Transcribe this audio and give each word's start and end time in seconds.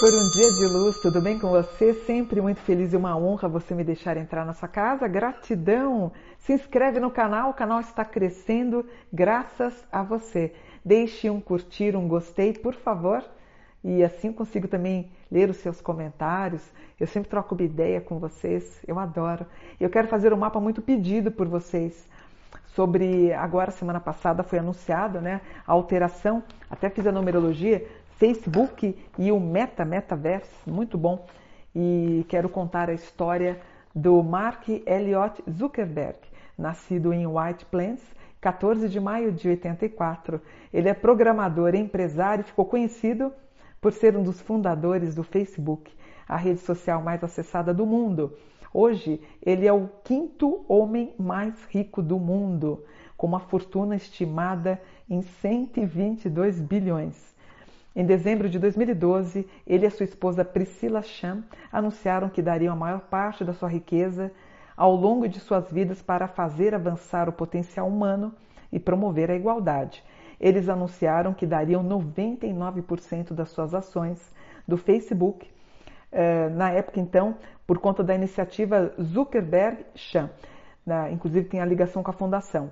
por 0.00 0.14
um 0.14 0.30
dia 0.30 0.52
de 0.52 0.64
luz, 0.64 1.00
tudo 1.00 1.20
bem 1.20 1.40
com 1.40 1.48
você? 1.48 1.92
Sempre 1.92 2.40
muito 2.40 2.60
feliz 2.60 2.92
e 2.92 2.96
uma 2.96 3.16
honra 3.16 3.48
você 3.48 3.74
me 3.74 3.82
deixar 3.82 4.16
entrar 4.16 4.44
na 4.44 4.52
sua 4.52 4.68
casa. 4.68 5.08
Gratidão! 5.08 6.12
Se 6.38 6.52
inscreve 6.52 7.00
no 7.00 7.10
canal, 7.10 7.50
o 7.50 7.54
canal 7.54 7.80
está 7.80 8.04
crescendo 8.04 8.86
graças 9.12 9.74
a 9.90 10.04
você. 10.04 10.54
Deixe 10.84 11.28
um 11.28 11.40
curtir, 11.40 11.96
um 11.96 12.06
gostei, 12.06 12.52
por 12.52 12.74
favor. 12.74 13.24
E 13.82 14.04
assim 14.04 14.32
consigo 14.32 14.68
também 14.68 15.10
ler 15.32 15.50
os 15.50 15.56
seus 15.56 15.80
comentários. 15.80 16.62
Eu 17.00 17.08
sempre 17.08 17.28
troco 17.28 17.56
uma 17.56 17.64
ideia 17.64 18.00
com 18.00 18.20
vocês, 18.20 18.80
eu 18.86 19.00
adoro. 19.00 19.44
Eu 19.80 19.90
quero 19.90 20.06
fazer 20.06 20.32
um 20.32 20.36
mapa 20.36 20.60
muito 20.60 20.80
pedido 20.80 21.32
por 21.32 21.48
vocês 21.48 22.08
sobre 22.78 23.32
agora 23.32 23.72
semana 23.72 23.98
passada 23.98 24.44
foi 24.44 24.60
anunciado, 24.60 25.20
né, 25.20 25.40
a 25.66 25.72
alteração, 25.72 26.44
até 26.70 26.88
fiz 26.88 27.04
a 27.08 27.10
numerologia 27.10 27.84
Facebook 28.18 28.98
e 29.16 29.30
o 29.30 29.38
Meta, 29.38 29.84
Metaverse, 29.84 30.50
muito 30.66 30.98
bom. 30.98 31.24
E 31.72 32.26
quero 32.28 32.48
contar 32.48 32.90
a 32.90 32.92
história 32.92 33.60
do 33.94 34.20
Mark 34.24 34.68
Elliott 34.68 35.40
Zuckerberg, 35.48 36.18
nascido 36.58 37.12
em 37.12 37.28
White 37.28 37.64
Plains, 37.66 38.00
14 38.40 38.88
de 38.88 38.98
maio 38.98 39.30
de 39.30 39.48
84. 39.48 40.42
Ele 40.74 40.88
é 40.88 40.94
programador, 40.94 41.76
empresário 41.76 42.42
e 42.42 42.44
ficou 42.44 42.64
conhecido 42.64 43.32
por 43.80 43.92
ser 43.92 44.16
um 44.16 44.24
dos 44.24 44.40
fundadores 44.40 45.14
do 45.14 45.22
Facebook, 45.22 45.94
a 46.28 46.36
rede 46.36 46.58
social 46.58 47.00
mais 47.00 47.22
acessada 47.22 47.72
do 47.72 47.86
mundo. 47.86 48.36
Hoje, 48.74 49.20
ele 49.40 49.64
é 49.64 49.72
o 49.72 49.88
quinto 50.02 50.64
homem 50.68 51.14
mais 51.16 51.54
rico 51.66 52.02
do 52.02 52.18
mundo, 52.18 52.84
com 53.16 53.28
uma 53.28 53.38
fortuna 53.38 53.94
estimada 53.94 54.82
em 55.08 55.22
122 55.22 56.60
bilhões. 56.60 57.37
Em 57.98 58.06
dezembro 58.06 58.48
de 58.48 58.60
2012, 58.60 59.44
ele 59.66 59.84
e 59.84 59.90
sua 59.90 60.04
esposa 60.04 60.44
Priscila 60.44 61.02
Chan 61.02 61.42
anunciaram 61.72 62.28
que 62.28 62.40
dariam 62.40 62.72
a 62.72 62.76
maior 62.76 63.00
parte 63.00 63.44
da 63.44 63.52
sua 63.52 63.68
riqueza 63.68 64.30
ao 64.76 64.94
longo 64.94 65.28
de 65.28 65.40
suas 65.40 65.68
vidas 65.72 66.00
para 66.00 66.28
fazer 66.28 66.76
avançar 66.76 67.28
o 67.28 67.32
potencial 67.32 67.88
humano 67.88 68.32
e 68.70 68.78
promover 68.78 69.32
a 69.32 69.34
igualdade. 69.34 70.04
Eles 70.38 70.68
anunciaram 70.68 71.34
que 71.34 71.44
dariam 71.44 71.82
99% 71.82 73.34
das 73.34 73.48
suas 73.48 73.74
ações 73.74 74.32
do 74.64 74.76
Facebook, 74.76 75.50
eh, 76.12 76.50
na 76.50 76.70
época 76.70 77.00
então, 77.00 77.34
por 77.66 77.80
conta 77.80 78.04
da 78.04 78.14
iniciativa 78.14 78.94
Zuckerberg-Chan. 79.02 80.30
Inclusive 81.10 81.48
tem 81.48 81.60
a 81.60 81.66
ligação 81.66 82.04
com 82.04 82.12
a 82.12 82.14
fundação. 82.14 82.70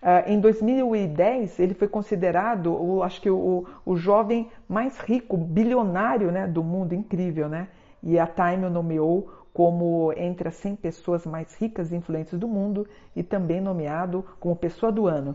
Uh, 0.00 0.30
em 0.30 0.40
2010, 0.40 1.58
ele 1.58 1.74
foi 1.74 1.88
considerado, 1.88 2.72
o, 2.72 3.02
acho 3.02 3.20
que 3.20 3.28
o, 3.28 3.66
o 3.84 3.96
jovem 3.96 4.48
mais 4.68 4.98
rico, 5.00 5.36
bilionário 5.36 6.30
né, 6.30 6.46
do 6.46 6.62
mundo, 6.62 6.94
incrível, 6.94 7.48
né? 7.48 7.68
E 8.00 8.16
a 8.18 8.26
Time 8.26 8.66
o 8.66 8.70
nomeou 8.70 9.28
como 9.52 10.12
entre 10.16 10.46
as 10.46 10.54
100 10.54 10.76
pessoas 10.76 11.26
mais 11.26 11.52
ricas 11.56 11.90
e 11.90 11.96
influentes 11.96 12.38
do 12.38 12.46
mundo 12.46 12.86
e 13.16 13.24
também 13.24 13.60
nomeado 13.60 14.24
como 14.38 14.54
pessoa 14.54 14.92
do 14.92 15.08
ano. 15.08 15.34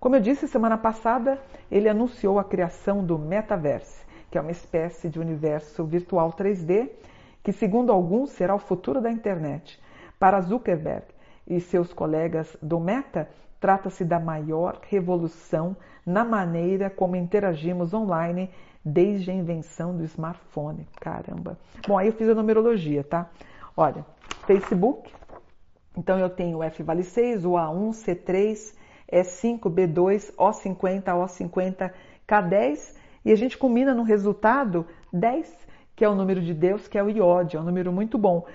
Como 0.00 0.16
eu 0.16 0.20
disse 0.20 0.48
semana 0.48 0.76
passada, 0.76 1.38
ele 1.70 1.88
anunciou 1.88 2.40
a 2.40 2.44
criação 2.44 3.04
do 3.04 3.16
Metaverse, 3.16 4.04
que 4.28 4.36
é 4.36 4.40
uma 4.40 4.50
espécie 4.50 5.08
de 5.08 5.20
universo 5.20 5.84
virtual 5.84 6.32
3D, 6.32 6.88
que, 7.44 7.52
segundo 7.52 7.92
alguns, 7.92 8.30
será 8.30 8.54
o 8.54 8.58
futuro 8.58 9.00
da 9.00 9.10
internet. 9.10 9.78
Para 10.18 10.40
Zuckerberg 10.40 11.04
e 11.46 11.60
seus 11.60 11.92
colegas 11.92 12.56
do 12.60 12.80
Meta, 12.80 13.28
Trata-se 13.60 14.04
da 14.04 14.18
maior 14.18 14.80
revolução 14.88 15.76
na 16.04 16.24
maneira 16.24 16.88
como 16.88 17.14
interagimos 17.14 17.92
online 17.92 18.50
desde 18.84 19.30
a 19.30 19.34
invenção 19.34 19.96
do 19.96 20.02
smartphone. 20.04 20.88
Caramba! 20.98 21.58
Bom, 21.86 21.98
aí 21.98 22.06
eu 22.08 22.12
fiz 22.12 22.28
a 22.28 22.34
numerologia, 22.34 23.04
tá? 23.04 23.28
Olha, 23.76 24.04
Facebook, 24.46 25.12
então 25.96 26.18
eu 26.18 26.30
tenho 26.30 26.58
o 26.58 26.62
F 26.62 26.82
vale 26.82 27.02
6, 27.02 27.44
o 27.44 27.50
A1, 27.50 27.90
C3, 27.90 28.74
E5, 29.12 29.60
B2, 29.60 30.34
O50, 30.36 31.04
O50, 31.04 31.92
K10 32.26 32.94
e 33.24 33.32
a 33.32 33.36
gente 33.36 33.58
combina 33.58 33.94
no 33.94 34.02
resultado 34.02 34.86
10, 35.12 35.68
que 35.94 36.04
é 36.04 36.08
o 36.08 36.14
número 36.14 36.40
de 36.40 36.54
Deus, 36.54 36.88
que 36.88 36.96
é 36.96 37.02
o 37.02 37.10
iode, 37.10 37.56
é 37.56 37.60
um 37.60 37.64
número 37.64 37.92
muito 37.92 38.16
bom. 38.16 38.46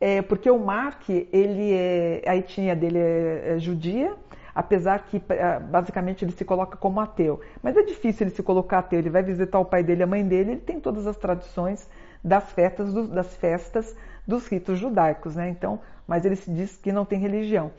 É, 0.00 0.22
porque 0.22 0.50
o 0.50 0.58
Mark, 0.58 1.08
ele 1.08 1.72
é, 1.72 2.22
a 2.26 2.36
etnia 2.36 2.76
dele 2.76 2.98
é, 2.98 3.54
é 3.54 3.58
judia, 3.58 4.14
apesar 4.56 5.00
que 5.00 5.22
eh, 5.28 5.60
basicamente 5.60 6.24
ele 6.24 6.32
se 6.32 6.42
coloca 6.42 6.78
como 6.78 6.98
ateu. 6.98 7.38
Mas 7.62 7.76
é 7.76 7.82
difícil 7.82 8.26
ele 8.26 8.34
se 8.34 8.42
colocar 8.42 8.78
ateu, 8.78 8.98
ele 8.98 9.10
vai 9.10 9.22
visitar 9.22 9.58
o 9.58 9.66
pai 9.66 9.82
dele 9.82 10.02
a 10.02 10.06
mãe 10.06 10.26
dele, 10.26 10.52
ele 10.52 10.60
tem 10.62 10.80
todas 10.80 11.06
as 11.06 11.14
tradições 11.18 11.86
das 12.24 12.50
festas, 12.52 12.94
das 13.10 13.36
festas 13.36 13.94
dos 14.26 14.46
ritos 14.48 14.78
judaicos, 14.78 15.36
né? 15.36 15.50
Então, 15.50 15.78
mas 16.08 16.24
ele 16.24 16.36
se 16.36 16.50
diz 16.50 16.74
que 16.78 16.90
não 16.90 17.04
tem 17.04 17.18
religião. 17.18 17.70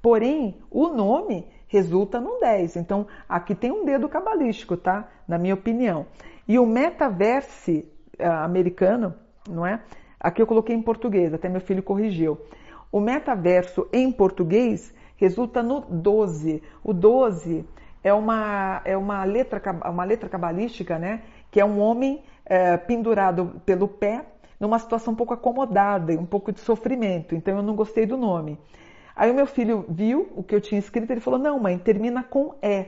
Porém, 0.00 0.56
o 0.70 0.88
nome 0.88 1.46
resulta 1.68 2.18
no 2.18 2.40
10. 2.40 2.76
Então, 2.76 3.06
aqui 3.28 3.54
tem 3.54 3.70
um 3.70 3.84
dedo 3.84 4.08
cabalístico, 4.08 4.74
tá? 4.74 5.06
Na 5.28 5.36
minha 5.36 5.52
opinião. 5.52 6.06
E 6.48 6.58
o 6.58 6.64
metaverse 6.64 7.86
uh, 8.18 8.42
americano, 8.42 9.14
não 9.46 9.66
é? 9.66 9.82
Aqui 10.18 10.40
eu 10.40 10.46
coloquei 10.46 10.74
em 10.74 10.80
português, 10.80 11.34
até 11.34 11.46
meu 11.46 11.60
filho 11.60 11.82
corrigiu. 11.82 12.38
O 12.90 13.00
metaverso 13.00 13.86
em 13.92 14.10
português 14.10 14.94
resulta 15.22 15.62
no 15.62 15.82
12. 15.82 16.60
O 16.82 16.92
12 16.92 17.64
é 18.02 18.12
uma, 18.12 18.82
é 18.84 18.96
uma, 18.96 19.22
letra, 19.22 19.62
uma 19.88 20.02
letra 20.02 20.28
cabalística, 20.28 20.98
né? 20.98 21.22
Que 21.48 21.60
é 21.60 21.64
um 21.64 21.78
homem 21.78 22.24
é, 22.44 22.76
pendurado 22.76 23.62
pelo 23.64 23.86
pé 23.86 24.24
numa 24.58 24.80
situação 24.80 25.12
um 25.12 25.16
pouco 25.16 25.32
acomodada, 25.32 26.12
um 26.14 26.26
pouco 26.26 26.50
de 26.50 26.58
sofrimento. 26.58 27.36
Então 27.36 27.56
eu 27.56 27.62
não 27.62 27.76
gostei 27.76 28.04
do 28.04 28.16
nome. 28.16 28.58
Aí 29.14 29.30
o 29.30 29.34
meu 29.34 29.46
filho 29.46 29.84
viu 29.88 30.32
o 30.34 30.42
que 30.42 30.56
eu 30.56 30.60
tinha 30.60 30.80
escrito, 30.80 31.12
ele 31.12 31.20
falou: 31.20 31.38
"Não, 31.38 31.60
mãe, 31.60 31.78
termina 31.78 32.24
com 32.24 32.54
E. 32.60 32.86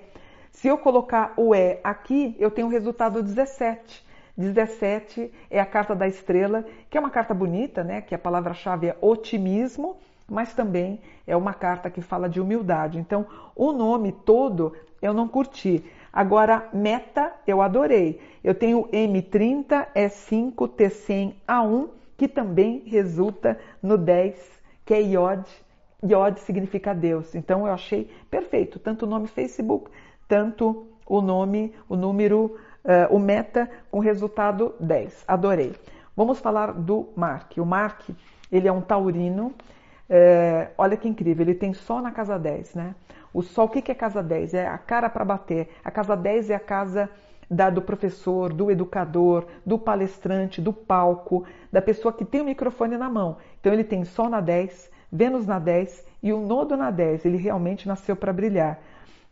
Se 0.51 0.67
eu 0.67 0.77
colocar 0.77 1.35
o 1.37 1.55
E 1.55 1.79
aqui, 1.85 2.35
eu 2.41 2.51
tenho 2.51 2.67
o 2.67 2.71
resultado 2.71 3.23
17. 3.23 4.05
17 4.37 5.31
é 5.49 5.61
a 5.61 5.67
carta 5.67 5.95
da 5.95 6.09
estrela, 6.09 6.65
que 6.91 6.99
é 6.99 7.01
uma 7.01 7.11
carta 7.11 7.33
bonita, 7.33 7.85
né? 7.85 8.01
Que 8.01 8.15
a 8.15 8.19
palavra-chave 8.19 8.89
é 8.89 8.97
otimismo 9.01 9.97
mas 10.29 10.55
também 10.55 11.01
é 11.27 11.37
uma 11.37 11.55
carta 11.55 11.91
que 11.91 12.01
fala 12.01 12.29
de 12.29 12.41
humildade. 12.41 12.99
Então, 12.99 13.27
o 13.55 13.73
nome 13.73 14.13
todo 14.13 14.73
eu 15.01 15.13
não 15.13 15.29
curti. 15.29 15.85
Agora, 16.13 16.69
meta 16.73 17.33
eu 17.47 17.61
adorei. 17.61 18.21
Eu 18.43 18.55
tenho 18.55 18.89
M30, 18.89 19.89
E5, 19.95 20.55
T100, 20.69 21.35
A1, 21.47 21.89
que 22.17 22.29
também 22.29 22.83
resulta 22.87 23.59
no 23.83 23.99
10, 23.99 24.37
que 24.85 24.95
é 24.95 25.01
Yod. 25.01 25.45
Yod 26.03 26.41
significa 26.41 26.95
Deus. 26.95 27.35
Então, 27.35 27.67
eu 27.67 27.73
achei 27.73 28.11
perfeito, 28.31 28.79
tanto 28.79 29.05
o 29.05 29.09
nome 29.09 29.27
Facebook, 29.27 29.91
tanto 30.29 30.87
o 31.07 31.21
nome, 31.21 31.75
o 31.89 31.97
número, 31.97 32.57
uh, 32.85 33.15
o 33.15 33.19
meta 33.19 33.69
com 33.91 33.99
resultado 33.99 34.75
10. 34.81 35.25
Adorei. 35.27 35.75
Vamos 36.17 36.39
falar 36.39 36.73
do 36.73 37.09
Mark. 37.17 37.57
O 37.59 37.67
Mark, 37.67 38.09
ele 38.51 38.69
é 38.69 38.73
um 38.73 38.81
taurino, 38.81 39.53
é, 40.09 40.71
olha 40.77 40.97
que 40.97 41.09
incrível, 41.09 41.45
ele 41.45 41.55
tem 41.55 41.73
sol 41.73 42.01
na 42.01 42.11
casa 42.11 42.39
10, 42.39 42.75
né? 42.75 42.95
O 43.33 43.43
sol, 43.43 43.67
o 43.67 43.69
que 43.69 43.91
é 43.91 43.95
casa 43.95 44.23
10? 44.23 44.55
É 44.55 44.67
a 44.67 44.79
cara 44.79 45.11
para 45.11 45.25
bater. 45.25 45.69
A 45.85 45.91
casa 45.91 46.17
10 46.17 46.51
é 46.51 46.55
a 46.55 46.61
casa 46.61 47.11
da, 47.51 47.69
do 47.69 47.83
professor, 47.83 48.53
do 48.53 48.71
educador, 48.71 49.47
do 49.67 49.79
palestrante, 49.79 50.61
do 50.61 50.73
palco, 50.73 51.45
da 51.73 51.83
pessoa 51.83 52.13
que 52.13 52.25
tem 52.25 52.41
o 52.41 52.45
microfone 52.45 52.97
na 52.97 53.11
mão. 53.11 53.39
Então 53.61 53.73
ele 53.73 53.85
tem 53.85 54.05
sol 54.05 54.29
na 54.29 54.41
10, 54.41 54.91
Vênus 55.11 55.47
na 55.47 55.59
10 55.59 56.05
e 56.23 56.33
o 56.33 56.41
nodo 56.41 56.77
na 56.77 56.91
10. 56.91 57.25
Ele 57.25 57.37
realmente 57.37 57.89
nasceu 57.89 58.15
para 58.15 58.33
brilhar. 58.33 58.81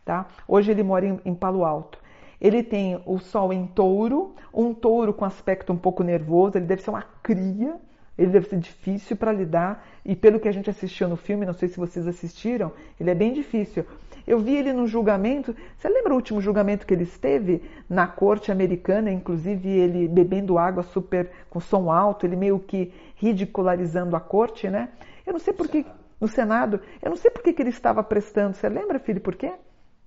Tá? 0.04 0.26
Hoje 0.48 0.72
ele 0.72 0.82
mora 0.82 1.06
em, 1.06 1.20
em 1.24 1.34
Palo 1.34 1.64
Alto. 1.64 1.98
Ele 2.40 2.60
tem 2.62 3.00
o 3.06 3.20
sol 3.20 3.52
em 3.52 3.68
touro, 3.68 4.34
um 4.52 4.74
touro 4.74 5.14
com 5.14 5.24
aspecto 5.24 5.72
um 5.72 5.76
pouco 5.76 6.02
nervoso, 6.02 6.58
ele 6.58 6.66
deve 6.66 6.82
ser 6.82 6.90
uma 6.90 7.04
cria, 7.22 7.76
ele 8.16 8.30
deve 8.30 8.48
ser 8.48 8.58
difícil 8.58 9.16
para 9.16 9.32
lidar 9.32 9.86
e 10.04 10.14
pelo 10.14 10.38
que 10.38 10.48
a 10.48 10.52
gente 10.52 10.68
assistiu 10.68 11.08
no 11.08 11.16
filme, 11.16 11.46
não 11.46 11.54
sei 11.54 11.68
se 11.68 11.78
vocês 11.78 12.06
assistiram, 12.06 12.72
ele 13.00 13.10
é 13.10 13.14
bem 13.14 13.32
difícil. 13.32 13.86
Eu 14.26 14.38
vi 14.38 14.54
ele 14.54 14.72
no 14.72 14.86
julgamento. 14.86 15.54
Você 15.76 15.88
lembra 15.88 16.12
o 16.12 16.16
último 16.16 16.40
julgamento 16.40 16.86
que 16.86 16.94
ele 16.94 17.02
esteve 17.02 17.62
na 17.88 18.06
corte 18.06 18.52
americana, 18.52 19.10
inclusive 19.10 19.68
ele 19.68 20.06
bebendo 20.06 20.58
água 20.58 20.82
super 20.82 21.30
com 21.50 21.58
som 21.58 21.90
alto, 21.90 22.24
ele 22.24 22.36
meio 22.36 22.58
que 22.58 22.92
ridicularizando 23.16 24.14
a 24.14 24.20
corte, 24.20 24.68
né? 24.68 24.90
Eu 25.26 25.32
não 25.32 25.40
sei 25.40 25.52
por 25.52 25.68
que 25.68 25.84
no 26.20 26.28
Senado, 26.28 26.80
eu 27.02 27.10
não 27.10 27.16
sei 27.16 27.32
por 27.32 27.42
que, 27.42 27.60
ele 27.60 27.70
estava 27.70 28.02
prestando. 28.02 28.54
Você 28.54 28.68
lembra, 28.68 29.00
filho, 29.00 29.20
por 29.20 29.34
quê? 29.34 29.52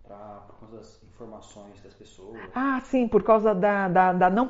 Pra, 0.08 0.16
por 0.48 0.60
causa 0.60 0.78
das 0.78 1.05
informações 1.16 1.82
das 1.82 1.94
pessoas. 1.94 2.38
Ah, 2.54 2.82
sim, 2.82 3.08
por 3.08 3.24
causa 3.24 3.56
da, 3.56 3.88
da, 3.88 4.12
da 4.12 4.30
não, 4.30 4.50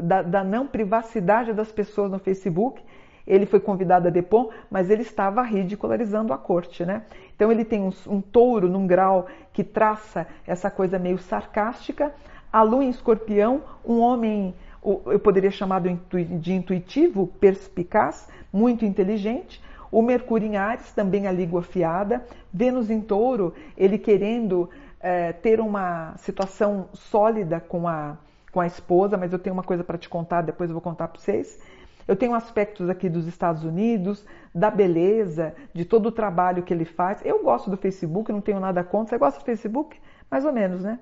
da, 0.00 0.22
da 0.22 0.42
não 0.42 0.66
privacidade 0.66 1.52
das 1.52 1.70
pessoas 1.70 2.10
no 2.10 2.18
Facebook 2.18 2.82
ele 3.26 3.44
foi 3.44 3.60
convidado 3.60 4.08
a 4.08 4.10
depor, 4.10 4.48
mas 4.70 4.88
ele 4.88 5.02
estava 5.02 5.42
ridicularizando 5.42 6.32
a 6.32 6.38
corte, 6.38 6.82
né? 6.82 7.02
Então 7.36 7.52
ele 7.52 7.62
tem 7.62 7.82
um, 7.82 7.92
um 8.06 8.22
touro 8.22 8.70
num 8.70 8.86
grau 8.86 9.26
que 9.52 9.62
traça 9.62 10.26
essa 10.46 10.70
coisa 10.70 10.98
meio 10.98 11.18
sarcástica, 11.18 12.10
a 12.50 12.62
lua 12.62 12.82
em 12.82 12.88
escorpião, 12.88 13.62
um 13.84 13.98
homem, 13.98 14.54
eu 14.82 15.20
poderia 15.20 15.50
chamar 15.50 15.82
de 15.82 16.54
intuitivo, 16.54 17.26
perspicaz, 17.38 18.26
muito 18.50 18.86
inteligente. 18.86 19.62
O 19.92 20.00
Mercúrio 20.00 20.48
em 20.48 20.56
Ares, 20.56 20.90
também 20.92 21.26
a 21.26 21.32
língua 21.32 21.60
afiada. 21.60 22.24
Vênus 22.52 22.90
em 22.90 23.00
Touro, 23.00 23.54
ele 23.76 23.98
querendo 23.98 24.70
é, 25.00 25.32
ter 25.32 25.60
uma 25.60 26.16
situação 26.18 26.88
sólida 26.92 27.60
com 27.60 27.86
a, 27.86 28.16
com 28.52 28.60
a 28.60 28.66
esposa, 28.66 29.16
mas 29.16 29.32
eu 29.32 29.38
tenho 29.38 29.54
uma 29.54 29.62
coisa 29.62 29.84
para 29.84 29.98
te 29.98 30.08
contar, 30.08 30.42
depois 30.42 30.70
eu 30.70 30.74
vou 30.74 30.82
contar 30.82 31.08
para 31.08 31.20
vocês. 31.20 31.60
Eu 32.06 32.16
tenho 32.16 32.34
aspectos 32.34 32.88
aqui 32.88 33.08
dos 33.08 33.26
Estados 33.26 33.64
Unidos, 33.64 34.24
da 34.54 34.70
beleza, 34.70 35.54
de 35.74 35.84
todo 35.84 36.06
o 36.06 36.12
trabalho 36.12 36.62
que 36.62 36.72
ele 36.72 36.86
faz. 36.86 37.20
Eu 37.24 37.42
gosto 37.42 37.68
do 37.68 37.76
Facebook, 37.76 38.32
não 38.32 38.40
tenho 38.40 38.58
nada 38.58 38.82
contra. 38.82 39.10
Você 39.10 39.18
gosta 39.18 39.40
do 39.40 39.44
Facebook? 39.44 40.00
Mais 40.30 40.44
ou 40.44 40.52
menos, 40.52 40.82
né? 40.82 40.98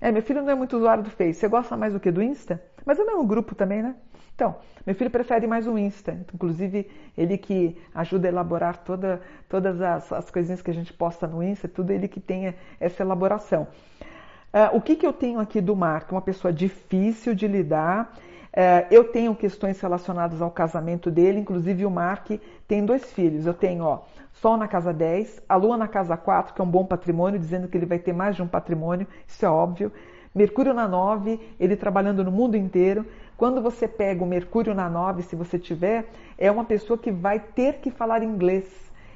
É, 0.00 0.10
meu 0.10 0.22
filho 0.22 0.42
não 0.42 0.50
é 0.50 0.54
muito 0.54 0.76
usuário 0.76 1.02
do 1.02 1.10
Face. 1.10 1.34
Você 1.34 1.48
gosta 1.48 1.76
mais 1.76 1.92
do 1.92 2.00
que 2.00 2.10
do 2.10 2.22
Insta? 2.22 2.62
Mas 2.88 2.98
é 2.98 3.02
o 3.02 3.06
mesmo 3.06 3.26
grupo 3.26 3.54
também, 3.54 3.82
né? 3.82 3.94
Então, 4.34 4.56
meu 4.86 4.94
filho 4.94 5.10
prefere 5.10 5.46
mais 5.46 5.66
o 5.66 5.76
Insta. 5.76 6.18
Inclusive, 6.34 6.90
ele 7.18 7.36
que 7.36 7.76
ajuda 7.94 8.28
a 8.28 8.30
elaborar 8.30 8.78
toda, 8.78 9.20
todas 9.46 9.78
as, 9.82 10.10
as 10.10 10.30
coisinhas 10.30 10.62
que 10.62 10.70
a 10.70 10.74
gente 10.74 10.90
posta 10.90 11.26
no 11.26 11.42
Insta, 11.42 11.68
tudo 11.68 11.92
ele 11.92 12.08
que 12.08 12.18
tenha 12.18 12.54
essa 12.80 13.02
elaboração. 13.02 13.68
Uh, 14.54 14.74
o 14.74 14.80
que, 14.80 14.96
que 14.96 15.06
eu 15.06 15.12
tenho 15.12 15.38
aqui 15.38 15.60
do 15.60 15.76
Marco? 15.76 16.14
Uma 16.14 16.22
pessoa 16.22 16.50
difícil 16.50 17.34
de 17.34 17.46
lidar, 17.46 18.10
é, 18.50 18.86
eu 18.90 19.04
tenho 19.04 19.34
questões 19.34 19.78
relacionadas 19.78 20.40
ao 20.40 20.50
casamento 20.50 21.10
dele, 21.10 21.40
inclusive 21.40 21.84
o 21.84 21.90
Mark 21.90 22.30
tem 22.66 22.86
dois 22.86 23.12
filhos. 23.12 23.44
Eu 23.44 23.52
tenho, 23.52 23.84
ó, 23.84 24.00
Sol 24.32 24.56
na 24.56 24.66
casa 24.66 24.94
10, 24.94 25.42
a 25.46 25.56
Lua 25.56 25.76
na 25.76 25.88
casa 25.88 26.16
4, 26.16 26.54
que 26.54 26.60
é 26.62 26.64
um 26.64 26.70
bom 26.70 26.86
patrimônio, 26.86 27.38
dizendo 27.38 27.68
que 27.68 27.76
ele 27.76 27.84
vai 27.84 27.98
ter 27.98 28.14
mais 28.14 28.34
de 28.34 28.42
um 28.42 28.48
patrimônio, 28.48 29.06
isso 29.26 29.44
é 29.44 29.50
óbvio. 29.50 29.92
Mercúrio 30.38 30.72
na 30.72 30.86
9, 30.86 31.40
ele 31.58 31.74
trabalhando 31.74 32.22
no 32.22 32.30
mundo 32.30 32.56
inteiro. 32.56 33.04
Quando 33.36 33.60
você 33.60 33.88
pega 33.88 34.22
o 34.22 34.26
Mercúrio 34.26 34.72
na 34.72 34.88
9, 34.88 35.24
se 35.24 35.34
você 35.34 35.58
tiver, 35.58 36.08
é 36.38 36.48
uma 36.48 36.64
pessoa 36.64 36.96
que 36.96 37.10
vai 37.10 37.40
ter 37.40 37.80
que 37.80 37.90
falar 37.90 38.22
inglês. 38.22 38.64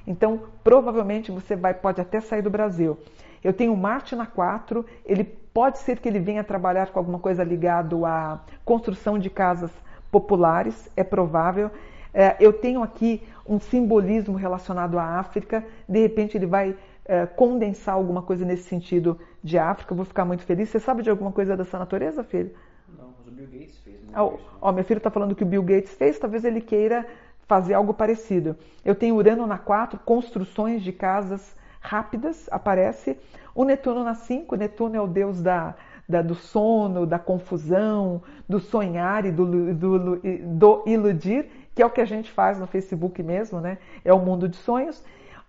Então, 0.05 0.43
provavelmente 0.65 1.31
você 1.31 1.55
vai, 1.55 1.75
pode 1.75 2.01
até 2.01 2.21
sair 2.21 2.43
do 2.43 2.51
Brasil. 2.51 2.99
Eu 3.43 3.53
tenho 3.53 3.77
Marte 3.77 4.17
na 4.17 4.27
4, 4.27 4.85
ele 5.07 5.23
pode 5.23 5.79
ser 5.79 6.01
que 6.01 6.09
ele 6.09 6.19
venha 6.19 6.43
trabalhar 6.43 6.91
com 6.91 6.99
alguma 6.99 7.21
coisa 7.21 7.45
ligado 7.45 8.05
à 8.05 8.41
construção 8.65 9.17
de 9.17 9.31
casas 9.31 9.71
populares, 10.11 10.91
é 10.97 11.05
provável. 11.05 11.71
É, 12.13 12.37
eu 12.41 12.53
tenho 12.53 12.83
aqui 12.83 13.23
um 13.47 13.61
simbolismo 13.61 14.37
relacionado 14.37 14.99
à 14.99 15.21
África, 15.21 15.65
de 15.89 16.01
repente 16.01 16.37
ele 16.37 16.47
vai 16.47 16.77
é, 17.05 17.27
condensar 17.27 17.95
alguma 17.95 18.23
coisa 18.23 18.45
nesse 18.45 18.65
sentido 18.65 19.19
de 19.43 19.59
África, 19.59 19.93
eu 19.93 19.97
vou 19.97 20.07
ficar 20.07 20.25
muito 20.25 20.45
feliz. 20.45 20.69
Você 20.69 20.79
sabe 20.79 21.03
de 21.03 21.11
alguma 21.11 21.33
coisa 21.33 21.57
dessa 21.57 21.79
natureza, 21.79 22.23
filho? 22.23 22.53
Não, 22.97 23.13
mas 23.19 23.27
o 23.27 23.31
Bill 23.31 23.47
Gates 23.47 23.79
fez. 23.79 24.01
Ó, 24.15 24.39
oh, 24.61 24.73
meu 24.73 24.85
filho 24.85 24.99
está 24.99 25.11
falando 25.11 25.35
que 25.35 25.43
o 25.43 25.47
Bill 25.47 25.63
Gates 25.63 25.95
fez, 25.95 26.19
talvez 26.19 26.45
ele 26.45 26.61
queira 26.61 27.07
fazer 27.47 27.75
algo 27.75 27.93
parecido. 27.93 28.57
Eu 28.85 28.95
tenho 28.95 29.17
Urano 29.17 29.47
na 29.47 29.59
4, 29.59 29.99
construções 30.01 30.83
de 30.83 30.93
casas 30.93 31.57
rápidas, 31.81 32.49
aparece. 32.51 33.19
O 33.55 33.65
Netuno 33.65 34.05
na 34.05 34.15
5, 34.15 34.55
Netuno 34.57 34.97
é 34.97 35.01
o 35.01 35.07
deus 35.07 35.43
da, 35.43 35.75
da, 36.09 36.23
do 36.23 36.35
sono, 36.35 37.05
da 37.05 37.19
confusão, 37.19 38.23
do 38.49 38.61
sonhar 38.61 39.27
e 39.27 39.33
do, 39.33 39.75
do, 39.75 40.21
do 40.21 40.83
iludir, 40.87 41.47
que 41.75 41.83
é 41.83 41.87
o 41.87 41.91
que 41.91 42.01
a 42.01 42.05
gente 42.05 42.31
faz 42.31 42.59
no 42.59 42.67
Facebook 42.67 43.23
mesmo, 43.23 43.61
né? 43.61 43.79
É 44.05 44.15
o 44.15 44.19
mundo 44.19 44.49
de 44.49 44.57
sonhos. 44.57 45.03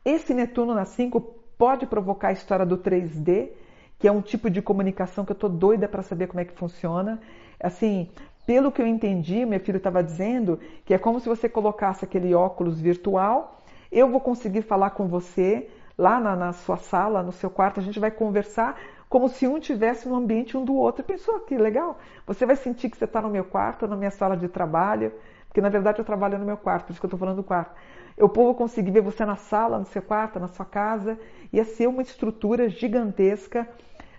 Esse 0.04 0.34
Netuno 0.34 0.74
na 0.74 0.86
5 0.86 1.43
pode 1.64 1.86
provocar 1.86 2.28
a 2.28 2.34
história 2.34 2.66
do 2.66 2.78
3D, 2.78 3.52
que 3.98 4.06
é 4.06 4.12
um 4.12 4.20
tipo 4.20 4.50
de 4.50 4.62
comunicação 4.62 5.24
que 5.24 5.32
eu 5.32 5.36
tô 5.36 5.48
doida 5.48 5.88
para 5.88 6.02
saber 6.02 6.28
como 6.28 6.42
é 6.42 6.44
que 6.44 6.52
funciona. 6.52 7.22
Assim, 7.58 8.10
pelo 8.46 8.70
que 8.70 8.82
eu 8.82 8.86
entendi, 8.86 9.46
meu 9.46 9.62
filho 9.62 9.78
estava 9.78 10.04
dizendo 10.04 10.60
que 10.84 10.94
é 10.94 10.98
como 10.98 11.22
se 11.22 11.30
você 11.30 11.48
colocasse 11.48 12.04
aquele 12.04 12.36
óculos 12.36 12.82
virtual, 12.82 13.62
eu 13.90 14.10
vou 14.10 14.20
conseguir 14.20 14.64
falar 14.64 14.90
com 14.90 15.08
você, 15.08 15.70
lá 15.98 16.20
na, 16.20 16.36
na, 16.36 16.52
sua 16.52 16.76
sala, 16.76 17.24
no 17.24 17.32
seu 17.32 17.50
quarto, 17.50 17.80
a 17.80 17.84
gente 17.84 17.98
vai 17.98 18.12
conversar 18.12 18.78
como 19.08 19.30
se 19.30 19.48
um 19.48 19.58
tivesse 19.58 20.10
no 20.10 20.16
ambiente 20.16 20.58
um 20.58 20.66
do 20.66 20.76
outro. 20.76 21.02
Pensou 21.02 21.40
que 21.40 21.58
legal? 21.58 21.98
Você 22.28 22.46
vai 22.46 22.58
sentir 22.58 22.90
que 22.90 22.98
você 22.98 23.06
está 23.06 23.22
no 23.22 23.30
meu 23.30 23.46
quarto, 23.46 23.88
na 23.88 23.96
minha 23.96 24.12
sala 24.12 24.36
de 24.36 24.50
trabalho, 24.50 25.14
porque 25.54 25.62
na 25.62 25.70
verdade 25.70 26.00
eu 26.00 26.04
trabalho 26.04 26.40
no 26.40 26.46
meu 26.46 26.58
quarto, 26.58 26.88
por 26.88 26.94
isso 26.94 27.00
que 27.00 27.06
eu 27.06 27.10
estou 27.10 27.20
falando 27.20 27.36
do 27.36 27.44
quarto. 27.44 27.76
Eu 28.18 28.28
vou 28.28 28.56
conseguir 28.56 28.90
ver 28.90 29.02
você 29.02 29.24
na 29.24 29.36
sala, 29.36 29.78
no 29.78 29.86
seu 29.86 30.02
quarto, 30.02 30.40
na 30.40 30.48
sua 30.48 30.66
casa. 30.66 31.20
Ia 31.52 31.64
ser 31.64 31.88
uma 31.88 32.02
estrutura 32.02 32.68
gigantesca. 32.68 33.70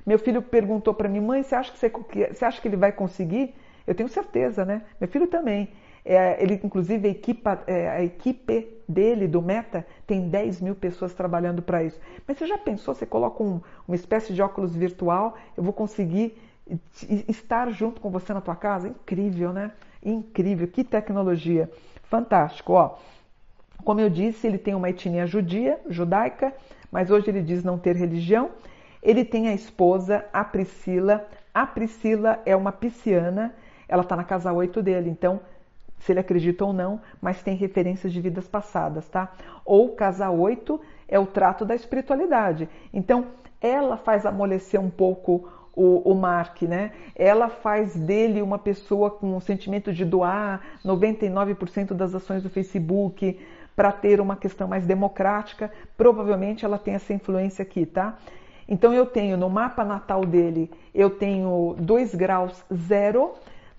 Meu 0.06 0.16
filho 0.16 0.40
perguntou 0.40 0.94
para 0.94 1.08
mim, 1.08 1.18
mãe, 1.18 1.42
você 1.42 1.56
acha 1.56 1.72
que, 1.72 1.78
você, 1.78 1.90
você 2.32 2.44
acha 2.44 2.62
que 2.62 2.68
ele 2.68 2.76
vai 2.76 2.92
conseguir? 2.92 3.52
Eu 3.84 3.96
tenho 3.96 4.08
certeza, 4.08 4.64
né? 4.64 4.82
Meu 5.00 5.08
filho 5.08 5.26
também. 5.26 5.70
É, 6.04 6.40
ele, 6.40 6.60
inclusive, 6.62 7.08
a, 7.08 7.10
equipa, 7.10 7.64
é, 7.66 7.88
a 7.88 8.04
equipe 8.04 8.68
dele, 8.88 9.26
do 9.26 9.42
Meta, 9.42 9.84
tem 10.06 10.28
10 10.28 10.60
mil 10.60 10.76
pessoas 10.76 11.14
trabalhando 11.14 11.62
para 11.62 11.82
isso. 11.82 11.98
Mas 12.28 12.38
você 12.38 12.46
já 12.46 12.58
pensou, 12.58 12.94
você 12.94 13.06
coloca 13.06 13.42
um, 13.42 13.60
uma 13.88 13.96
espécie 13.96 14.32
de 14.32 14.40
óculos 14.40 14.76
virtual, 14.76 15.36
eu 15.56 15.64
vou 15.64 15.72
conseguir 15.72 16.38
estar 17.28 17.70
junto 17.70 18.00
com 18.00 18.08
você 18.08 18.32
na 18.32 18.40
tua 18.40 18.54
casa? 18.54 18.86
Incrível, 18.88 19.52
né? 19.52 19.72
Incrível, 20.04 20.68
que 20.68 20.84
tecnologia. 20.84 21.70
Fantástico, 22.04 22.74
ó. 22.74 22.96
Como 23.84 24.00
eu 24.00 24.10
disse, 24.10 24.46
ele 24.46 24.58
tem 24.58 24.74
uma 24.74 24.90
etnia 24.90 25.26
judia, 25.26 25.80
judaica, 25.88 26.54
mas 26.90 27.10
hoje 27.10 27.30
ele 27.30 27.42
diz 27.42 27.64
não 27.64 27.78
ter 27.78 27.96
religião. 27.96 28.50
Ele 29.02 29.24
tem 29.24 29.48
a 29.48 29.54
esposa, 29.54 30.24
a 30.32 30.44
Priscila. 30.44 31.26
A 31.52 31.66
Priscila 31.66 32.40
é 32.44 32.54
uma 32.54 32.72
pisciana, 32.72 33.54
ela 33.88 34.02
está 34.02 34.16
na 34.16 34.24
casa 34.24 34.52
8 34.52 34.82
dele, 34.82 35.10
então 35.10 35.40
se 35.98 36.12
ele 36.12 36.20
acredita 36.20 36.64
ou 36.64 36.72
não, 36.72 37.00
mas 37.20 37.42
tem 37.42 37.56
referências 37.56 38.12
de 38.12 38.20
vidas 38.20 38.46
passadas, 38.46 39.08
tá? 39.08 39.32
Ou 39.64 39.90
casa 39.90 40.28
8 40.28 40.78
é 41.08 41.18
o 41.18 41.26
trato 41.26 41.64
da 41.64 41.74
espiritualidade. 41.74 42.68
Então, 42.92 43.28
ela 43.60 43.96
faz 43.96 44.26
amolecer 44.26 44.78
um 44.78 44.90
pouco 44.90 45.48
o, 45.74 46.10
o 46.10 46.14
Mark, 46.14 46.62
né? 46.62 46.92
Ela 47.14 47.48
faz 47.48 47.94
dele 47.96 48.40
uma 48.42 48.58
pessoa 48.58 49.10
com 49.10 49.36
o 49.36 49.40
sentimento 49.40 49.92
de 49.92 50.04
doar 50.04 50.60
99% 50.84 51.94
das 51.94 52.14
ações 52.14 52.42
do 52.42 52.50
Facebook 52.50 53.38
para 53.74 53.90
ter 53.90 54.20
uma 54.20 54.36
questão 54.36 54.68
mais 54.68 54.86
democrática. 54.86 55.70
Provavelmente 55.96 56.64
ela 56.64 56.78
tem 56.78 56.94
essa 56.94 57.12
influência 57.12 57.62
aqui, 57.62 57.84
tá? 57.86 58.18
Então 58.68 58.94
eu 58.94 59.04
tenho 59.04 59.36
no 59.36 59.50
mapa 59.50 59.84
natal 59.84 60.24
dele, 60.24 60.70
eu 60.94 61.10
tenho 61.10 61.76
2 61.78 62.14
graus 62.14 62.64
zero 62.72 63.34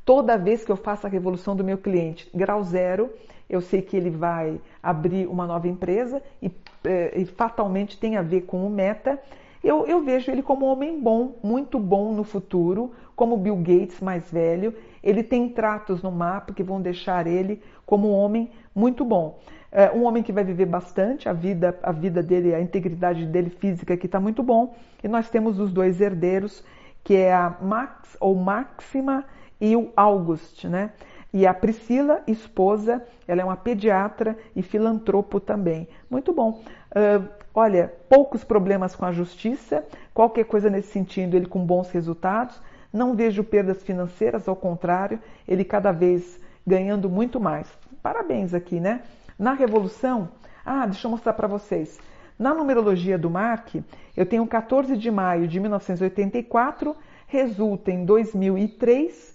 Toda 0.05 0.37
vez 0.37 0.63
que 0.63 0.71
eu 0.71 0.77
faço 0.77 1.07
a 1.07 1.09
revolução 1.09 1.55
do 1.55 1.63
meu 1.63 1.79
cliente, 1.79 2.29
grau 2.31 2.63
zero, 2.63 3.11
eu 3.49 3.59
sei 3.59 3.81
que 3.81 3.97
ele 3.97 4.11
vai 4.11 4.61
abrir 4.81 5.27
uma 5.27 5.47
nova 5.47 5.67
empresa 5.67 6.21
e, 6.39 6.51
eh, 6.83 7.13
e 7.15 7.25
fatalmente 7.25 7.97
tem 7.97 8.15
a 8.15 8.21
ver 8.21 8.41
com 8.41 8.65
o 8.65 8.69
meta. 8.69 9.19
Eu, 9.65 9.87
eu, 9.87 10.03
vejo 10.03 10.29
ele 10.29 10.43
como 10.43 10.67
um 10.67 10.69
homem 10.69 11.01
bom, 11.01 11.39
muito 11.41 11.79
bom 11.79 12.13
no 12.13 12.23
futuro, 12.23 12.91
como 13.15 13.35
Bill 13.35 13.55
Gates 13.55 13.99
mais 13.99 14.31
velho. 14.31 14.75
Ele 15.01 15.23
tem 15.23 15.49
tratos 15.49 16.03
no 16.03 16.11
mapa 16.11 16.53
que 16.53 16.61
vão 16.61 16.79
deixar 16.79 17.25
ele 17.25 17.59
como 17.83 18.11
um 18.11 18.13
homem 18.13 18.51
muito 18.75 19.03
bom. 19.03 19.39
É 19.71 19.91
um 19.91 20.03
homem 20.03 20.21
que 20.21 20.31
vai 20.31 20.43
viver 20.43 20.67
bastante, 20.67 21.27
a 21.27 21.33
vida, 21.33 21.75
a 21.81 21.91
vida 21.91 22.21
dele, 22.21 22.53
a 22.53 22.61
integridade 22.61 23.25
dele 23.25 23.49
física 23.49 23.97
que 23.97 24.05
está 24.05 24.19
muito 24.19 24.43
bom. 24.43 24.75
E 25.03 25.07
nós 25.07 25.31
temos 25.31 25.59
os 25.59 25.73
dois 25.73 25.99
herdeiros, 25.99 26.63
que 27.03 27.15
é 27.15 27.33
a 27.33 27.57
Max 27.59 28.15
ou 28.19 28.35
Máxima 28.35 29.25
e 29.59 29.75
o 29.75 29.91
August, 29.95 30.65
né? 30.65 30.91
E 31.33 31.45
a 31.45 31.53
Priscila, 31.53 32.21
esposa, 32.27 33.03
ela 33.27 33.41
é 33.41 33.43
uma 33.43 33.57
pediatra 33.57 34.37
e 34.55 34.61
filantropo 34.61 35.39
também. 35.39 35.85
Muito 36.09 36.31
bom. 36.31 36.61
Uh, 36.91 37.27
olha, 37.53 37.93
poucos 38.07 38.43
problemas 38.43 38.95
com 38.95 39.03
a 39.03 39.11
justiça, 39.11 39.83
qualquer 40.13 40.45
coisa 40.45 40.69
nesse 40.69 40.93
sentido, 40.93 41.35
ele 41.35 41.45
com 41.45 41.65
bons 41.65 41.91
resultados. 41.91 42.61
Não 42.93 43.15
vejo 43.15 43.43
perdas 43.43 43.83
financeiras, 43.83 44.47
ao 44.47 44.55
contrário, 44.55 45.19
ele 45.45 45.65
cada 45.65 45.91
vez 45.91 46.39
ganhando 46.65 47.09
muito 47.09 47.37
mais. 47.37 47.67
Parabéns 48.01 48.53
aqui, 48.53 48.79
né? 48.79 49.01
Na 49.37 49.51
Revolução, 49.51 50.29
ah, 50.65 50.85
deixa 50.85 51.05
eu 51.05 51.11
mostrar 51.11 51.33
para 51.33 51.47
vocês. 51.47 51.99
Na 52.39 52.53
numerologia 52.53 53.17
do 53.17 53.29
Mark, 53.29 53.75
eu 54.15 54.25
tenho 54.25 54.47
14 54.47 54.95
de 54.95 55.11
maio 55.11 55.49
de 55.49 55.59
1984, 55.59 56.95
resulta 57.27 57.91
em 57.91 58.05
2003 58.05 59.34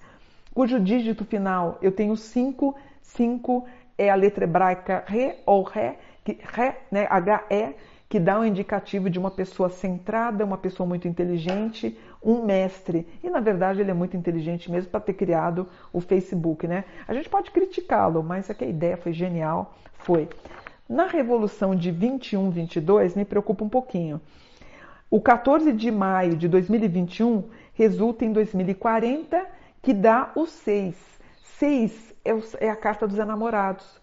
cujo 0.54 0.80
dígito 0.80 1.24
final 1.24 1.78
eu 1.80 1.92
tenho 1.92 2.16
5, 2.16 2.74
5 3.02 3.66
é 3.96 4.10
a 4.10 4.14
letra 4.14 4.44
hebraica 4.44 5.04
Re 5.06 5.36
ou 5.44 5.62
Ré, 5.62 5.98
que, 6.24 6.38
Ré, 6.42 6.80
né, 6.90 7.06
H-E, 7.10 7.74
que 8.08 8.18
dá 8.18 8.40
um 8.40 8.44
indicativo 8.44 9.08
de 9.08 9.18
uma 9.18 9.30
pessoa 9.30 9.68
centrada, 9.68 10.44
uma 10.44 10.58
pessoa 10.58 10.86
muito 10.86 11.06
inteligente, 11.06 11.96
um 12.22 12.44
mestre. 12.44 13.06
E 13.22 13.30
na 13.30 13.40
verdade 13.40 13.80
ele 13.80 13.90
é 13.90 13.94
muito 13.94 14.16
inteligente 14.16 14.70
mesmo 14.70 14.90
para 14.90 15.00
ter 15.00 15.12
criado 15.12 15.68
o 15.92 16.00
Facebook, 16.00 16.66
né? 16.66 16.84
A 17.06 17.14
gente 17.14 17.28
pode 17.28 17.50
criticá-lo, 17.52 18.22
mas 18.22 18.50
é 18.50 18.54
que 18.54 18.64
a 18.64 18.68
ideia 18.68 18.96
foi 18.96 19.12
genial, 19.12 19.74
foi. 19.98 20.28
Na 20.88 21.06
revolução 21.06 21.76
de 21.76 21.92
21, 21.92 22.50
22 22.50 23.14
me 23.14 23.24
preocupa 23.24 23.64
um 23.64 23.68
pouquinho. 23.68 24.20
O 25.08 25.20
14 25.20 25.72
de 25.72 25.90
maio 25.90 26.36
de 26.36 26.48
2021 26.48 27.44
resulta 27.74 28.24
em 28.24 28.32
2040 28.32 29.46
que 29.82 29.92
dá 29.92 30.32
o 30.34 30.46
6. 30.46 30.96
6 31.58 32.14
é, 32.24 32.66
é 32.66 32.70
a 32.70 32.76
carta 32.76 33.06
dos 33.06 33.18
enamorados, 33.18 34.00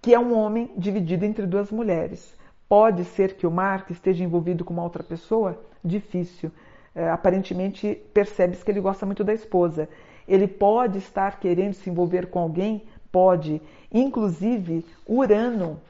que 0.00 0.14
é 0.14 0.18
um 0.18 0.36
homem 0.36 0.70
dividido 0.76 1.24
entre 1.24 1.46
duas 1.46 1.70
mulheres. 1.70 2.36
Pode 2.68 3.04
ser 3.04 3.34
que 3.34 3.46
o 3.46 3.50
Mark 3.50 3.90
esteja 3.90 4.24
envolvido 4.24 4.64
com 4.64 4.72
uma 4.72 4.82
outra 4.82 5.02
pessoa? 5.02 5.60
Difícil. 5.84 6.50
É, 6.94 7.10
aparentemente 7.10 7.94
percebe-se 8.12 8.64
que 8.64 8.70
ele 8.70 8.80
gosta 8.80 9.06
muito 9.06 9.22
da 9.22 9.32
esposa. 9.32 9.88
Ele 10.26 10.48
pode 10.48 10.98
estar 10.98 11.38
querendo 11.38 11.74
se 11.74 11.88
envolver 11.88 12.26
com 12.26 12.40
alguém? 12.40 12.84
Pode. 13.12 13.62
Inclusive, 13.92 14.84
Urano, 15.06 15.80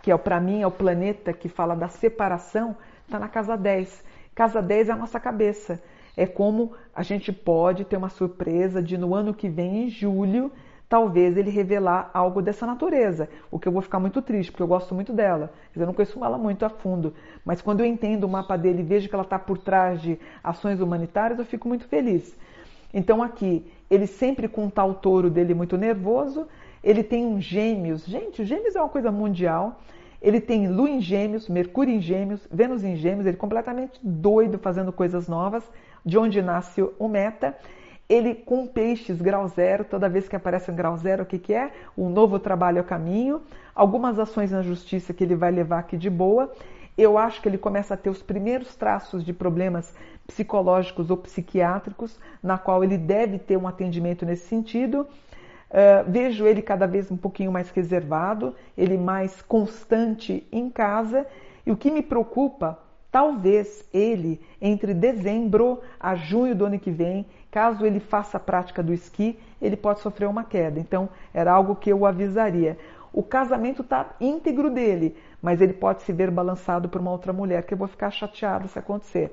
que 0.00 0.10
é 0.10 0.16
para 0.16 0.40
mim 0.40 0.62
é 0.62 0.66
o 0.66 0.70
planeta 0.70 1.32
que 1.32 1.48
fala 1.48 1.76
da 1.76 1.88
separação, 1.88 2.76
está 3.04 3.18
na 3.18 3.28
casa 3.28 3.56
10. 3.56 4.02
Casa 4.34 4.62
10 4.62 4.88
é 4.88 4.92
a 4.92 4.96
nossa 4.96 5.20
cabeça. 5.20 5.82
É 6.16 6.26
como 6.26 6.72
a 6.94 7.02
gente 7.02 7.32
pode 7.32 7.84
ter 7.84 7.96
uma 7.96 8.08
surpresa 8.08 8.82
de 8.82 8.98
no 8.98 9.14
ano 9.14 9.32
que 9.32 9.48
vem, 9.48 9.84
em 9.84 9.88
julho, 9.88 10.52
talvez 10.88 11.38
ele 11.38 11.50
revelar 11.50 12.10
algo 12.12 12.42
dessa 12.42 12.66
natureza. 12.66 13.26
O 13.50 13.58
que 13.58 13.66
eu 13.66 13.72
vou 13.72 13.80
ficar 13.80 13.98
muito 13.98 14.20
triste, 14.20 14.52
porque 14.52 14.62
eu 14.62 14.66
gosto 14.66 14.94
muito 14.94 15.10
dela. 15.10 15.50
Eu 15.74 15.86
não 15.86 15.94
conheço 15.94 16.22
ela 16.22 16.36
muito 16.36 16.66
a 16.66 16.68
fundo. 16.68 17.14
Mas 17.44 17.62
quando 17.62 17.80
eu 17.80 17.86
entendo 17.86 18.24
o 18.24 18.28
mapa 18.28 18.58
dele 18.58 18.80
e 18.80 18.84
vejo 18.84 19.08
que 19.08 19.14
ela 19.14 19.24
está 19.24 19.38
por 19.38 19.56
trás 19.56 20.02
de 20.02 20.18
ações 20.44 20.80
humanitárias, 20.80 21.38
eu 21.38 21.46
fico 21.46 21.66
muito 21.66 21.88
feliz. 21.88 22.38
Então 22.92 23.22
aqui, 23.22 23.64
ele 23.90 24.06
sempre 24.06 24.46
com 24.48 24.68
tal 24.68 24.92
touro 24.92 25.30
dele 25.30 25.54
muito 25.54 25.78
nervoso, 25.78 26.46
ele 26.84 27.02
tem 27.02 27.24
um 27.24 27.40
gêmeos. 27.40 28.04
Gente, 28.04 28.42
o 28.42 28.44
gêmeos 28.44 28.76
é 28.76 28.80
uma 28.80 28.88
coisa 28.90 29.10
mundial. 29.10 29.80
Ele 30.22 30.40
tem 30.40 30.68
Lua 30.68 30.88
em 30.88 31.00
Gêmeos, 31.00 31.48
Mercúrio 31.48 31.92
em 31.92 32.00
Gêmeos, 32.00 32.46
Vênus 32.48 32.84
em 32.84 32.94
Gêmeos, 32.94 33.26
ele 33.26 33.34
é 33.34 33.38
completamente 33.38 33.98
doido 34.00 34.56
fazendo 34.56 34.92
coisas 34.92 35.26
novas, 35.26 35.64
de 36.06 36.16
onde 36.16 36.40
nasce 36.40 36.80
o 36.96 37.08
Meta. 37.08 37.56
Ele 38.08 38.34
com 38.34 38.64
peixes 38.66 39.20
grau 39.20 39.48
zero, 39.48 39.84
toda 39.84 40.08
vez 40.08 40.28
que 40.28 40.36
aparece 40.36 40.70
um 40.70 40.76
grau 40.76 40.96
zero, 40.96 41.24
o 41.24 41.26
que, 41.26 41.40
que 41.40 41.52
é? 41.52 41.72
Um 41.98 42.08
novo 42.08 42.38
trabalho 42.38 42.80
a 42.80 42.84
caminho, 42.84 43.42
algumas 43.74 44.16
ações 44.16 44.52
na 44.52 44.62
justiça 44.62 45.12
que 45.12 45.24
ele 45.24 45.34
vai 45.34 45.50
levar 45.50 45.80
aqui 45.80 45.96
de 45.96 46.08
boa. 46.08 46.52
Eu 46.96 47.18
acho 47.18 47.42
que 47.42 47.48
ele 47.48 47.58
começa 47.58 47.94
a 47.94 47.96
ter 47.96 48.10
os 48.10 48.22
primeiros 48.22 48.76
traços 48.76 49.24
de 49.24 49.32
problemas 49.32 49.92
psicológicos 50.26 51.10
ou 51.10 51.16
psiquiátricos, 51.16 52.20
na 52.40 52.58
qual 52.58 52.84
ele 52.84 52.96
deve 52.96 53.40
ter 53.40 53.56
um 53.56 53.66
atendimento 53.66 54.24
nesse 54.24 54.46
sentido. 54.46 55.04
Uh, 55.72 56.04
vejo 56.06 56.46
ele 56.46 56.60
cada 56.60 56.86
vez 56.86 57.10
um 57.10 57.16
pouquinho 57.16 57.50
mais 57.50 57.70
reservado, 57.70 58.54
ele 58.76 58.98
mais 58.98 59.40
constante 59.40 60.46
em 60.52 60.68
casa. 60.68 61.26
E 61.64 61.72
o 61.72 61.76
que 61.76 61.90
me 61.90 62.02
preocupa, 62.02 62.78
talvez 63.10 63.82
ele, 63.92 64.38
entre 64.60 64.92
dezembro 64.92 65.80
a 65.98 66.14
junho 66.14 66.54
do 66.54 66.66
ano 66.66 66.78
que 66.78 66.90
vem, 66.90 67.24
caso 67.50 67.86
ele 67.86 68.00
faça 68.00 68.36
a 68.36 68.40
prática 68.40 68.82
do 68.82 68.92
esqui, 68.92 69.38
ele 69.62 69.76
pode 69.76 70.00
sofrer 70.00 70.28
uma 70.28 70.44
queda. 70.44 70.78
Então, 70.78 71.08
era 71.32 71.50
algo 71.50 71.74
que 71.74 71.90
eu 71.90 72.04
avisaria. 72.04 72.76
O 73.10 73.22
casamento 73.22 73.80
está 73.80 74.14
íntegro 74.20 74.70
dele, 74.70 75.16
mas 75.40 75.60
ele 75.60 75.72
pode 75.72 76.02
se 76.02 76.12
ver 76.12 76.30
balançado 76.30 76.88
por 76.88 77.00
uma 77.00 77.10
outra 77.10 77.32
mulher, 77.32 77.62
que 77.62 77.72
eu 77.72 77.78
vou 77.78 77.88
ficar 77.88 78.10
chateado 78.10 78.68
se 78.68 78.78
acontecer. 78.78 79.30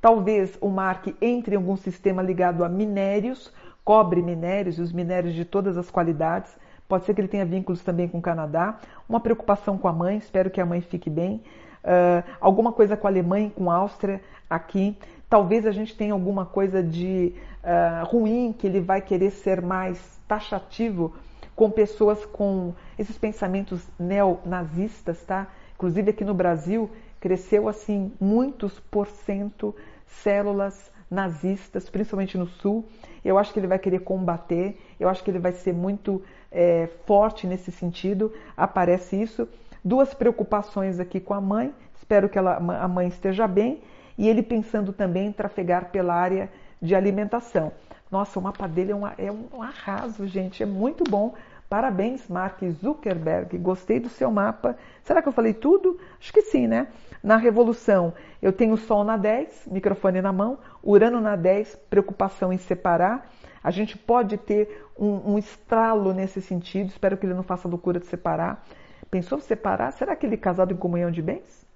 Talvez 0.00 0.58
o 0.60 0.68
Mark 0.68 1.06
entre 1.22 1.54
em 1.54 1.56
algum 1.56 1.76
sistema 1.76 2.20
ligado 2.20 2.62
a 2.62 2.68
minérios, 2.68 3.52
cobre 3.84 4.22
minérios 4.22 4.78
e 4.78 4.82
os 4.82 4.92
minérios 4.92 5.34
de 5.34 5.44
todas 5.44 5.76
as 5.76 5.90
qualidades. 5.90 6.56
Pode 6.88 7.04
ser 7.04 7.14
que 7.14 7.20
ele 7.20 7.28
tenha 7.28 7.44
vínculos 7.44 7.82
também 7.82 8.08
com 8.08 8.18
o 8.18 8.22
Canadá. 8.22 8.78
Uma 9.08 9.20
preocupação 9.20 9.76
com 9.76 9.88
a 9.88 9.92
mãe, 9.92 10.16
espero 10.18 10.50
que 10.50 10.60
a 10.60 10.66
mãe 10.66 10.80
fique 10.80 11.10
bem. 11.10 11.42
Uh, 11.82 12.24
alguma 12.40 12.72
coisa 12.72 12.96
com 12.96 13.06
a 13.06 13.10
Alemanha, 13.10 13.50
com 13.50 13.70
a 13.70 13.74
Áustria 13.74 14.20
aqui. 14.48 14.96
Talvez 15.28 15.66
a 15.66 15.72
gente 15.72 15.96
tenha 15.96 16.12
alguma 16.12 16.46
coisa 16.46 16.82
de 16.82 17.34
uh, 17.62 18.06
ruim 18.06 18.54
que 18.56 18.66
ele 18.66 18.80
vai 18.80 19.00
querer 19.00 19.30
ser 19.30 19.60
mais 19.60 19.98
taxativo 20.26 21.14
com 21.54 21.70
pessoas 21.70 22.24
com 22.26 22.74
esses 22.98 23.16
pensamentos 23.16 23.86
neonazistas, 23.98 25.22
tá? 25.24 25.46
Inclusive 25.74 26.10
aqui 26.10 26.24
no 26.24 26.34
Brasil 26.34 26.90
cresceu 27.20 27.68
assim 27.68 28.12
muitos 28.20 28.78
por 28.80 29.06
cento 29.06 29.74
células 30.06 30.92
nazistas, 31.14 31.88
principalmente 31.88 32.36
no 32.36 32.46
sul. 32.46 32.84
Eu 33.24 33.38
acho 33.38 33.52
que 33.52 33.58
ele 33.58 33.66
vai 33.66 33.78
querer 33.78 34.00
combater, 34.00 34.78
eu 35.00 35.08
acho 35.08 35.24
que 35.24 35.30
ele 35.30 35.38
vai 35.38 35.52
ser 35.52 35.72
muito 35.72 36.22
é, 36.52 36.88
forte 37.06 37.46
nesse 37.46 37.72
sentido. 37.72 38.32
Aparece 38.56 39.20
isso. 39.20 39.48
Duas 39.82 40.12
preocupações 40.12 40.98
aqui 41.00 41.20
com 41.20 41.34
a 41.34 41.40
mãe, 41.40 41.72
espero 41.96 42.28
que 42.28 42.38
ela, 42.38 42.56
a 42.56 42.88
mãe 42.88 43.08
esteja 43.08 43.46
bem, 43.46 43.82
e 44.16 44.28
ele 44.28 44.42
pensando 44.42 44.92
também 44.92 45.28
em 45.28 45.32
trafegar 45.32 45.90
pela 45.90 46.14
área 46.14 46.50
de 46.80 46.94
alimentação. 46.94 47.72
Nossa, 48.10 48.38
o 48.38 48.42
mapa 48.42 48.68
dele 48.68 48.92
é, 48.92 48.94
uma, 48.94 49.14
é 49.18 49.32
um 49.32 49.62
arraso, 49.62 50.26
gente, 50.26 50.62
é 50.62 50.66
muito 50.66 51.04
bom. 51.04 51.34
Parabéns, 51.68 52.28
Mark 52.28 52.60
Zuckerberg. 52.80 53.58
Gostei 53.58 53.98
do 53.98 54.08
seu 54.08 54.30
mapa. 54.30 54.76
Será 55.02 55.20
que 55.20 55.28
eu 55.28 55.32
falei 55.32 55.52
tudo? 55.52 55.98
Acho 56.20 56.32
que 56.32 56.42
sim, 56.42 56.66
né? 56.66 56.86
Na 57.24 57.38
Revolução, 57.38 58.12
eu 58.42 58.52
tenho 58.52 58.76
Sol 58.76 59.02
na 59.02 59.16
10, 59.16 59.68
microfone 59.68 60.20
na 60.20 60.30
mão, 60.30 60.58
Urano 60.82 61.22
na 61.22 61.36
10, 61.36 61.74
preocupação 61.88 62.52
em 62.52 62.58
separar. 62.58 63.30
A 63.62 63.70
gente 63.70 63.96
pode 63.96 64.36
ter 64.36 64.86
um, 64.98 65.32
um 65.32 65.38
estralo 65.38 66.12
nesse 66.12 66.42
sentido, 66.42 66.88
espero 66.88 67.16
que 67.16 67.24
ele 67.24 67.32
não 67.32 67.42
faça 67.42 67.66
loucura 67.66 67.98
de 67.98 68.04
separar. 68.04 68.62
Pensou 69.10 69.40
separar? 69.40 69.90
Será 69.92 70.14
que 70.14 70.26
ele 70.26 70.34
é 70.34 70.36
casado 70.36 70.74
em 70.74 70.76
comunhão 70.76 71.10
de 71.10 71.22
bens? 71.22 71.66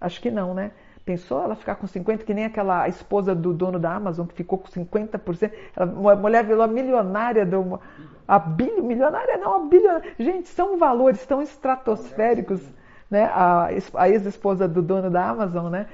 Acho 0.00 0.20
que 0.20 0.30
não, 0.30 0.54
né? 0.54 0.70
Pensou 1.04 1.42
ela 1.42 1.56
ficar 1.56 1.74
com 1.74 1.88
50%, 1.88 2.18
que 2.18 2.32
nem 2.32 2.44
aquela 2.44 2.88
esposa 2.88 3.34
do 3.34 3.52
dono 3.52 3.80
da 3.80 3.92
Amazon, 3.92 4.24
que 4.24 4.34
ficou 4.34 4.58
com 4.58 4.68
50%. 4.68 5.50
Ela, 5.74 6.12
a 6.12 6.16
mulher 6.16 6.44
virou 6.44 6.68
milionária 6.68 7.44
do. 7.44 7.80
A 8.28 8.38
milionária 8.38 9.36
não, 9.36 9.56
a 9.56 9.66
bilionária. 9.66 10.14
Gente, 10.16 10.48
são 10.48 10.78
valores 10.78 11.26
tão 11.26 11.42
estratosféricos 11.42 12.62
né, 13.10 13.24
a, 13.24 13.68
a 13.94 14.08
ex-esposa 14.08 14.66
do 14.66 14.82
dono 14.82 15.10
da 15.10 15.28
Amazon, 15.28 15.70
né, 15.70 15.86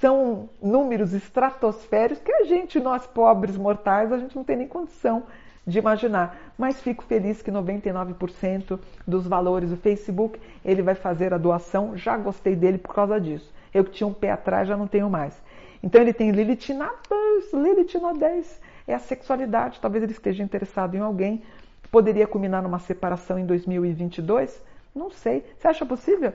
são 0.00 0.48
números 0.62 1.12
estratosféricos 1.12 2.22
que 2.22 2.32
a 2.32 2.44
gente, 2.44 2.78
nós 2.78 3.06
pobres 3.06 3.56
mortais, 3.56 4.12
a 4.12 4.18
gente 4.18 4.36
não 4.36 4.44
tem 4.44 4.56
nem 4.56 4.68
condição 4.68 5.24
de 5.66 5.78
imaginar. 5.78 6.52
Mas 6.56 6.80
fico 6.80 7.02
feliz 7.02 7.42
que 7.42 7.50
99% 7.50 8.78
dos 9.06 9.26
valores 9.26 9.70
do 9.70 9.76
Facebook 9.76 10.38
ele 10.64 10.82
vai 10.82 10.94
fazer 10.94 11.34
a 11.34 11.38
doação. 11.38 11.96
Já 11.96 12.16
gostei 12.16 12.54
dele 12.54 12.78
por 12.78 12.94
causa 12.94 13.20
disso. 13.20 13.52
Eu 13.74 13.84
que 13.84 13.90
tinha 13.90 14.06
um 14.06 14.12
pé 14.12 14.30
atrás 14.30 14.68
já 14.68 14.76
não 14.76 14.86
tenho 14.86 15.10
mais. 15.10 15.34
Então 15.82 16.00
ele 16.00 16.12
tem 16.12 16.30
Lilith 16.30 16.72
na 16.72 16.92
2, 17.08 17.52
Lilith 17.52 17.98
na 18.00 18.12
10. 18.12 18.60
É 18.86 18.94
a 18.94 18.98
sexualidade. 18.98 19.80
Talvez 19.80 20.04
ele 20.04 20.12
esteja 20.12 20.42
interessado 20.42 20.94
em 20.94 21.00
alguém. 21.00 21.42
Poderia 21.90 22.26
culminar 22.26 22.62
numa 22.62 22.78
separação 22.78 23.38
em 23.38 23.46
2022? 23.46 24.62
Não 24.94 25.10
sei. 25.10 25.44
Você 25.58 25.68
acha 25.68 25.84
possível? 25.84 26.32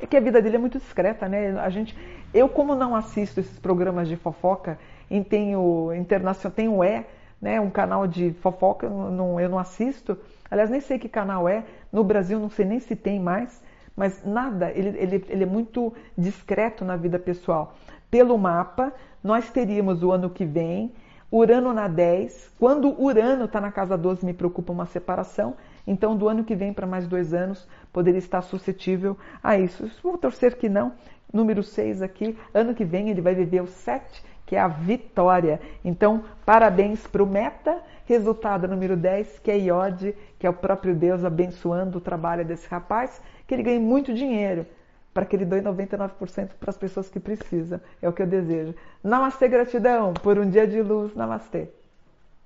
É 0.00 0.06
que 0.06 0.16
a 0.16 0.20
vida 0.20 0.40
dele 0.40 0.56
é 0.56 0.58
muito 0.58 0.78
discreta, 0.78 1.28
né? 1.28 1.58
A 1.60 1.68
gente, 1.68 1.96
eu 2.32 2.48
como 2.48 2.74
não 2.74 2.96
assisto 2.96 3.40
esses 3.40 3.58
programas 3.58 4.08
de 4.08 4.16
fofoca, 4.16 4.78
em 5.10 5.22
tenho 5.22 5.92
internacional, 5.94 6.54
tenho 6.54 6.82
é, 6.82 7.04
né? 7.40 7.60
Um 7.60 7.70
canal 7.70 8.06
de 8.06 8.32
fofoca, 8.40 8.88
não, 8.88 9.38
eu 9.38 9.48
não 9.48 9.58
assisto. 9.58 10.16
Aliás, 10.50 10.70
nem 10.70 10.80
sei 10.80 10.98
que 10.98 11.08
canal 11.08 11.48
é. 11.48 11.64
No 11.92 12.02
Brasil, 12.02 12.38
não 12.38 12.50
sei 12.50 12.64
nem 12.64 12.80
se 12.80 12.96
tem 12.96 13.20
mais. 13.20 13.62
Mas 13.96 14.24
nada, 14.24 14.70
ele, 14.70 14.96
ele, 14.98 15.24
ele 15.28 15.42
é 15.42 15.46
muito 15.46 15.92
discreto 16.16 16.84
na 16.84 16.96
vida 16.96 17.18
pessoal. 17.18 17.74
Pelo 18.10 18.38
mapa, 18.38 18.92
nós 19.22 19.50
teríamos 19.50 20.02
o 20.02 20.10
ano 20.10 20.30
que 20.30 20.44
vem 20.44 20.92
Urano 21.30 21.72
na 21.72 21.86
10. 21.86 22.52
Quando 22.58 23.00
Urano 23.00 23.44
está 23.44 23.60
na 23.60 23.70
casa 23.70 23.96
12, 23.96 24.26
me 24.26 24.32
preocupa 24.32 24.72
uma 24.72 24.86
separação. 24.86 25.54
Então, 25.86 26.16
do 26.16 26.28
ano 26.28 26.44
que 26.44 26.54
vem 26.54 26.72
para 26.72 26.86
mais 26.86 27.06
dois 27.06 27.32
anos, 27.34 27.66
poderia 27.92 28.18
estar 28.18 28.42
suscetível 28.42 29.16
a 29.42 29.58
isso. 29.58 29.90
Vou 30.02 30.18
torcer 30.18 30.56
que 30.56 30.68
não. 30.68 30.92
Número 31.32 31.62
6 31.62 32.02
aqui, 32.02 32.36
ano 32.52 32.74
que 32.74 32.84
vem 32.84 33.08
ele 33.08 33.20
vai 33.20 33.34
viver 33.34 33.62
o 33.62 33.66
7, 33.66 34.24
que 34.44 34.56
é 34.56 34.60
a 34.60 34.66
vitória. 34.66 35.60
Então, 35.84 36.24
parabéns 36.44 37.06
para 37.06 37.22
o 37.22 37.26
Meta. 37.26 37.78
Resultado 38.04 38.66
número 38.66 38.96
10, 38.96 39.38
que 39.38 39.50
é 39.52 39.56
Iode, 39.56 40.16
que 40.36 40.44
é 40.44 40.50
o 40.50 40.52
próprio 40.52 40.96
Deus 40.96 41.24
abençoando 41.24 41.98
o 41.98 42.00
trabalho 42.00 42.44
desse 42.44 42.68
rapaz, 42.68 43.22
que 43.46 43.54
ele 43.54 43.62
ganhe 43.62 43.78
muito 43.78 44.12
dinheiro 44.12 44.66
para 45.14 45.24
que 45.24 45.36
ele 45.36 45.44
doe 45.44 45.60
99% 45.60 46.50
para 46.58 46.70
as 46.70 46.76
pessoas 46.76 47.08
que 47.08 47.20
precisam. 47.20 47.80
É 48.00 48.08
o 48.08 48.12
que 48.12 48.22
eu 48.22 48.26
desejo. 48.26 48.74
Namastê, 49.02 49.48
gratidão 49.48 50.14
por 50.14 50.38
um 50.38 50.48
dia 50.48 50.66
de 50.66 50.82
luz. 50.82 51.14
Namastê. 51.14 51.68